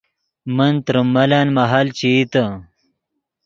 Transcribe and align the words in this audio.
من 0.55 0.73
تریم 0.85 1.07
ملن 1.15 1.47
مہل 1.57 1.87
چے 1.97 2.09
ایتے 2.15 2.43